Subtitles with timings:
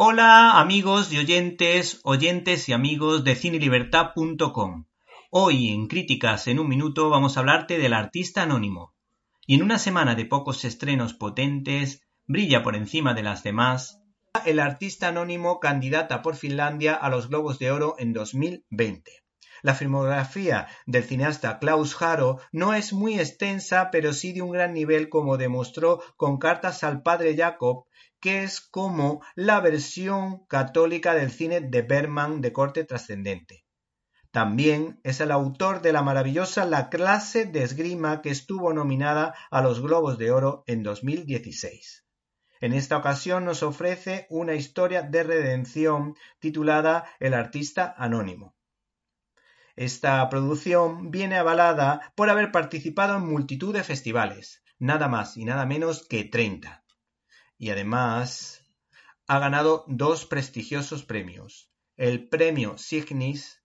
[0.00, 4.84] Hola amigos y oyentes, oyentes y amigos de cinelibertad.com.
[5.32, 8.94] Hoy en Críticas en un minuto vamos a hablarte del artista anónimo.
[9.44, 14.00] Y en una semana de pocos estrenos potentes, brilla por encima de las demás
[14.46, 19.10] el artista anónimo candidata por Finlandia a los Globos de Oro en 2020.
[19.62, 24.72] La filmografía del cineasta Klaus Haro no es muy extensa, pero sí de un gran
[24.72, 27.86] nivel, como demostró con Cartas al Padre Jacob,
[28.20, 33.64] que es como la versión católica del cine de Berman de corte trascendente.
[34.30, 39.62] También es el autor de la maravillosa La clase de esgrima que estuvo nominada a
[39.62, 42.04] los Globos de Oro en 2016.
[42.60, 48.57] En esta ocasión nos ofrece una historia de redención titulada El artista anónimo.
[49.78, 55.66] Esta producción viene avalada por haber participado en multitud de festivales, nada más y nada
[55.66, 56.82] menos que 30.
[57.58, 58.64] Y además
[59.28, 61.70] ha ganado dos prestigiosos premios.
[61.96, 63.62] El premio Signis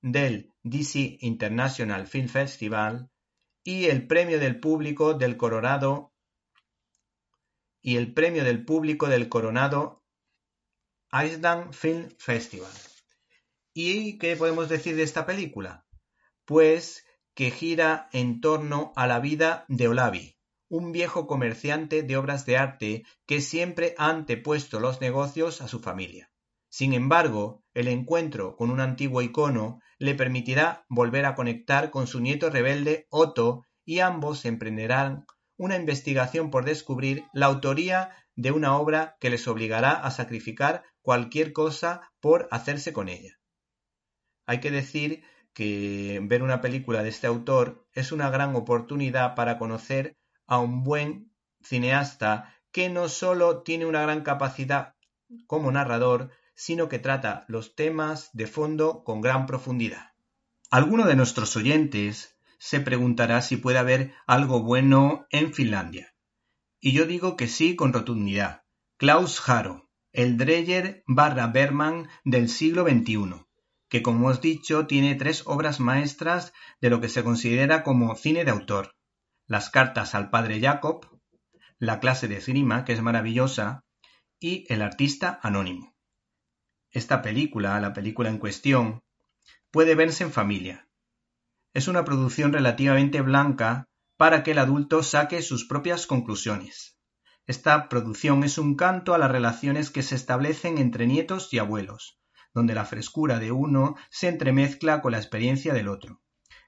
[0.00, 3.10] del DC International Film Festival
[3.62, 6.14] y el premio del público del Coronado
[7.82, 10.02] y el premio del público del Coronado
[11.12, 12.89] Iceland Film Festival.
[13.72, 15.86] ¿Y qué podemos decir de esta película?
[16.44, 17.04] Pues
[17.34, 20.36] que gira en torno a la vida de Olavi,
[20.68, 25.78] un viejo comerciante de obras de arte que siempre ha antepuesto los negocios a su
[25.78, 26.32] familia.
[26.68, 32.18] Sin embargo, el encuentro con un antiguo icono le permitirá volver a conectar con su
[32.18, 35.26] nieto rebelde Otto y ambos emprenderán
[35.56, 41.52] una investigación por descubrir la autoría de una obra que les obligará a sacrificar cualquier
[41.52, 43.39] cosa por hacerse con ella.
[44.50, 49.58] Hay que decir que ver una película de este autor es una gran oportunidad para
[49.58, 50.16] conocer
[50.48, 51.30] a un buen
[51.62, 54.96] cineasta que no solo tiene una gran capacidad
[55.46, 60.14] como narrador, sino que trata los temas de fondo con gran profundidad.
[60.68, 66.12] Alguno de nuestros oyentes se preguntará si puede haber algo bueno en Finlandia.
[66.80, 68.64] Y yo digo que sí con rotundidad.
[68.96, 73.46] Klaus Haro, el Dreyer barra Berman del siglo XXI
[73.90, 78.44] que como hemos dicho tiene tres obras maestras de lo que se considera como cine
[78.44, 78.94] de autor.
[79.46, 81.06] Las cartas al padre Jacob,
[81.78, 83.84] la clase de esgrima, que es maravillosa,
[84.38, 85.94] y El artista anónimo.
[86.92, 89.02] Esta película, la película en cuestión,
[89.70, 90.88] puede verse en familia.
[91.74, 96.96] Es una producción relativamente blanca para que el adulto saque sus propias conclusiones.
[97.46, 102.19] Esta producción es un canto a las relaciones que se establecen entre nietos y abuelos,
[102.54, 106.20] donde la frescura de uno se entremezcla con la experiencia del otro.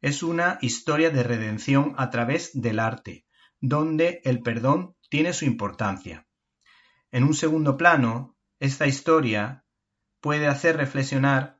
[0.00, 3.26] Es una historia de redención a través del arte,
[3.60, 6.26] donde el perdón tiene su importancia.
[7.10, 9.64] En un segundo plano, esta historia
[10.20, 11.58] puede hacer reflexionar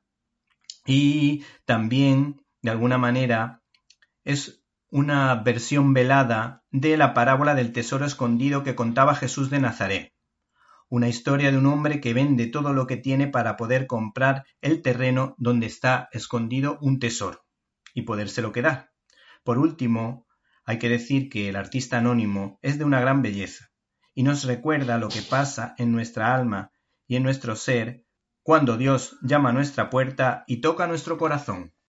[0.87, 3.63] y también, de alguna manera,
[4.25, 10.15] es una versión velada de la parábola del tesoro escondido que contaba Jesús de Nazaret
[10.91, 14.83] una historia de un hombre que vende todo lo que tiene para poder comprar el
[14.83, 17.47] terreno donde está escondido un tesoro
[17.95, 18.91] y podérselo quedar.
[19.45, 20.27] Por último,
[20.65, 23.71] hay que decir que el artista anónimo es de una gran belleza
[24.15, 26.73] y nos recuerda lo que pasa en nuestra alma
[27.07, 28.05] y en nuestro ser
[28.43, 31.73] cuando Dios llama a nuestra puerta y toca nuestro corazón.